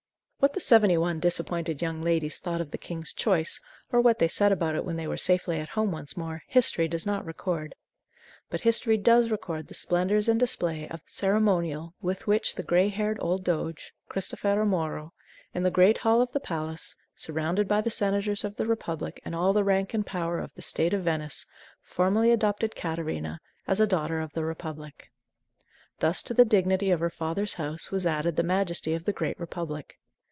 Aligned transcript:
What 0.43 0.53
the 0.53 0.59
seventy 0.59 0.97
one 0.97 1.19
disappointed 1.19 1.83
young 1.83 2.01
ladies 2.01 2.39
thought 2.39 2.61
of 2.61 2.71
the 2.71 2.77
King's 2.79 3.13
choice, 3.13 3.61
or 3.91 4.01
what 4.01 4.17
they 4.17 4.27
said 4.27 4.51
about 4.51 4.73
it 4.75 4.83
when 4.83 4.95
they 4.95 5.05
were 5.05 5.15
safely 5.15 5.59
at 5.59 5.69
home 5.69 5.91
once 5.91 6.17
more, 6.17 6.41
history 6.47 6.87
does 6.87 7.05
not 7.05 7.23
record. 7.27 7.75
But 8.49 8.61
history 8.61 8.97
does 8.97 9.29
record 9.29 9.67
the 9.67 9.75
splendors 9.75 10.27
and 10.27 10.39
display 10.39 10.85
of 10.89 11.01
the 11.05 11.11
ceremonial 11.11 11.93
with 12.01 12.25
which 12.25 12.55
the 12.55 12.63
gray 12.63 12.87
haired 12.89 13.19
old 13.21 13.43
doge, 13.43 13.93
Cristofero 14.09 14.65
Moro, 14.65 15.13
in 15.53 15.61
the 15.61 15.69
great 15.69 15.99
hall 15.99 16.21
of 16.23 16.31
the 16.31 16.39
palace, 16.39 16.95
surrounded 17.15 17.67
by 17.67 17.79
the 17.79 17.91
senators 17.91 18.43
of 18.43 18.55
the 18.55 18.65
Republic 18.65 19.21
and 19.23 19.35
all 19.35 19.53
the 19.53 19.63
rank 19.63 19.93
and 19.93 20.07
power 20.07 20.39
of 20.39 20.51
the 20.55 20.63
State 20.63 20.95
of 20.95 21.03
Venice, 21.03 21.45
formally 21.83 22.31
adopted 22.31 22.73
Catarina 22.73 23.39
as 23.67 23.79
a 23.79 23.85
"daughter 23.85 24.19
of 24.19 24.33
the 24.33 24.43
Republic." 24.43 25.11
Thus 25.99 26.23
to 26.23 26.33
the 26.33 26.45
dignity 26.45 26.89
of 26.89 26.99
her 26.99 27.11
father's 27.11 27.53
house 27.53 27.91
was 27.91 28.07
added 28.07 28.37
the 28.37 28.41
majesty 28.43 28.95
of 28.95 29.05
the 29.05 29.13
great 29.13 29.39
Republic. 29.39 29.99